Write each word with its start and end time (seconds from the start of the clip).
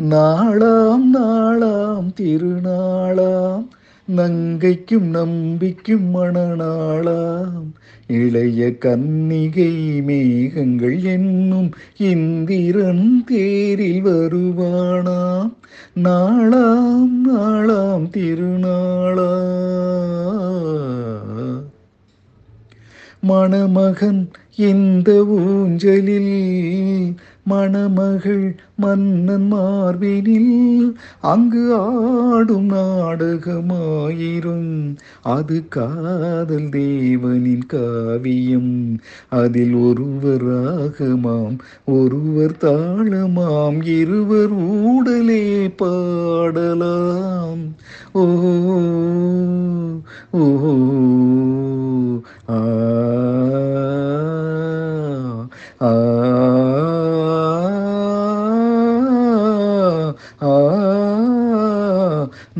நாளாம் 0.00 1.10
நாளாம் 1.10 2.12
திருநாளாம் 2.20 3.68
நங்கைக்கும் 4.16 5.08
நம்பிக்கும் 5.10 6.14
மணநாளாம் 6.14 7.66
இளைய 8.06 8.72
கன்னிகை 8.80 10.02
மேகங்கள் 10.02 11.02
என்னும் 11.02 11.70
இந்திரன் 11.96 13.24
தேரில் 13.26 14.04
வருவானாம். 14.04 15.52
நாளாம் 15.94 17.20
நாளாம் 17.26 18.10
திருநாளா 18.10 19.32
மணமகன் 23.20 24.30
இந்த 24.56 25.24
ஊஞ்சலில் 25.24 27.14
மணமகள் 27.44 28.54
மன்னன் 28.76 29.52
மார்பினில் 29.52 30.94
அங்கு 31.20 31.74
ஆடும் 31.74 32.70
நாடகமாயிரும். 32.70 34.96
அது 35.22 35.68
காதல் 35.68 36.48
தேவனின் 36.48 37.66
காவியம். 37.66 38.98
அதில் 39.28 39.74
ஒருவர் 39.74 40.44
ராகமாம் 40.44 41.58
ஒருவர் 41.84 42.56
தாளமாம் 42.60 43.86
இருவர் 43.86 44.56
ஊடலே 44.56 45.76
பாடலாம். 45.76 47.74
ஓ 48.12 48.24
ஓ 50.30 50.42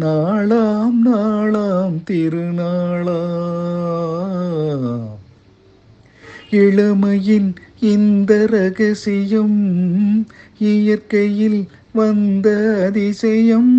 நாளாம் 0.00 1.04
நாளாம் 1.04 2.02
திருநாளா 2.10 3.22
இளமையின் 6.50 7.54
இந்த 7.80 8.46
ரகசியம் 8.46 9.60
இயற்கையில் 10.58 11.68
வந்த 11.92 12.76
அதிசயம். 12.86 13.76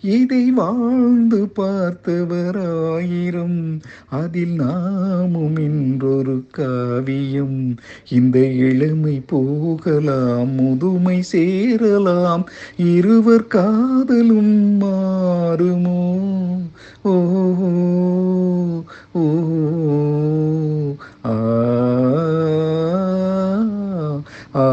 இதை 0.00 0.50
வாழ்ந்து 0.50 1.48
பார்த்தவராயிரம் 1.56 3.80
அதில் 4.10 4.50
நாமும் 4.50 5.56
இன்றொரு 5.56 6.44
காவியம். 6.50 7.76
இந்த 8.08 8.38
இளமை 8.38 9.22
போகலாம் 9.26 10.50
முதுமை 10.50 11.22
சேரலாம் 11.22 12.46
இருவர் 12.76 13.46
காதலும் 13.46 14.65
மாறுமோ 15.58 15.98
ஓ 17.04 17.12
ஓ 19.14 19.22
ஆ 21.24 21.34
ஆ 24.56 24.66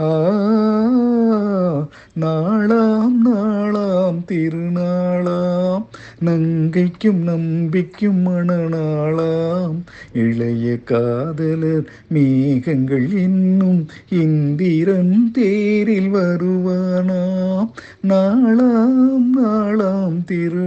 ஆ 0.00 0.10
நாளாம் 2.16 3.18
நாளாம் 3.26 4.20
திருநாளாம் 4.24 5.86
நங்கைக்கும் 6.24 7.20
நம்பிக்கும் 7.26 8.20
மணநாளாம் 8.26 9.78
இளைய 10.12 10.76
காதலர் 10.84 11.86
மேகங்கள் 12.08 13.06
இன்னும் 13.12 13.86
இந்திரன் 14.10 15.30
தேரில் 15.34 16.12
வருவானாம். 16.14 17.70
நாளாம் 18.02 19.30
நாளாம் 19.38 20.24
திரு 20.24 20.59